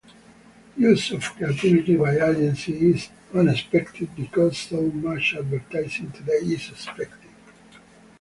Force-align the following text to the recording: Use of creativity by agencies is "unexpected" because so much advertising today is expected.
Use 0.79 1.11
of 1.11 1.21
creativity 1.35 1.95
by 1.95 2.15
agencies 2.17 2.81
is 2.95 3.09
"unexpected" 3.35 4.09
because 4.15 4.57
so 4.57 4.81
much 4.81 5.35
advertising 5.37 6.09
today 6.09 6.39
is 6.41 6.71
expected. 6.71 7.29